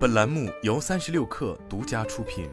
[0.00, 2.48] 本栏目由三十六氪独家出品。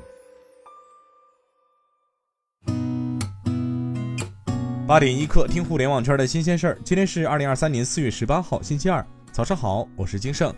[4.85, 6.77] 八点一刻，听互联网圈的新鲜事儿。
[6.83, 10.53] 今天是二零二三年四月十八号，星期二，早上好，我是金盛。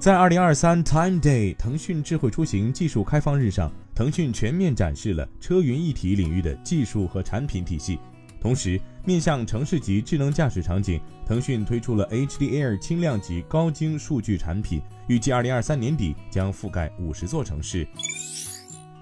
[0.00, 8.00] 在二零二三 Time Day 腾讯智慧出行技术开放日上，腾讯全面展示了车云一体领域的技术和产品体系。
[8.46, 17.84] 同时，面向城市级智能驾驶场景，腾讯推出了 HDR 轻量级高精数据产品，预计二零二三年底将覆盖五十座城市。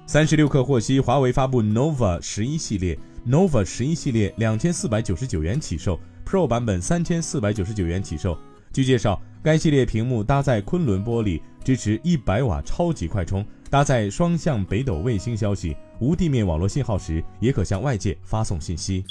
[0.06, 8.38] 三十六氪获悉，华为发布 Nova 十一系列，Nova 十一系列两千四百九十九元起售，Pro 版本三千四百九十九元起售。
[8.72, 19.04] 据介绍，该系列屏幕搭载昆仑玻璃，支持一百瓦超级快充，搭载双向北斗卫星消息，无地面网络信号时也可向外界发送信息。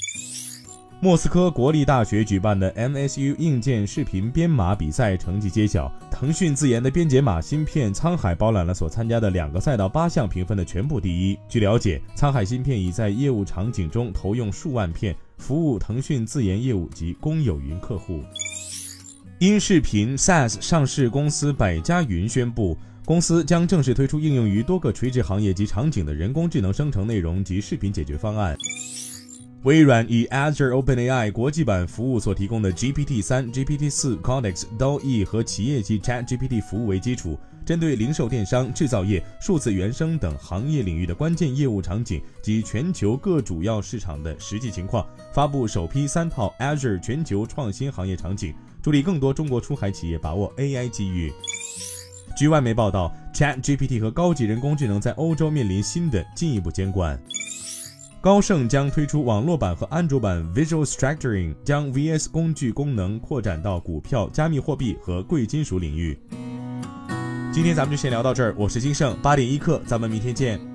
[1.00, 11.38] 莫斯科国立大学举办的 MSU 硬件视频编码比赛成绩揭晓，腾讯自研的编解码芯片沧海包揽了所参加的两个赛道八项评分的全部第一。
[11.50, 18.22] 据了解，沧海芯片已在业务场景中投用数万片，服务腾讯自研业务及公有云客户。
[19.40, 28.56] 音视频 SaaS 上市公司百家云宣布，公司将正式推出应用于多个垂直行业及场景的人工智能生成内容及视频解决方案。
[29.64, 51.32] 微软以 Azure OpenAI 国际版服务所提供的 GPT 三、GPT 四、Codex、Doe 和企业级 ChatGPT 服务为基础，针对零售电商、制造业、数字原生等行业领域的关键业务场景及全球各主要市场的实际情况，发布首批三套 Azure 全球创新行业场景，助力更多中国出海企业把握 AI 机遇。
[52.36, 57.18] 据外媒报道，ChatGPT 和高级人工智能在欧洲面临新的进一步监管。
[58.24, 66.18] 高盛将推出网络版和安卓版 Visual Structuring，将 VS 工具功能扩展到股票、加密货币和贵金属领域。
[67.52, 70.73] 今天咱们就先聊到这儿，我是金盛，八点一刻，咱们明天见。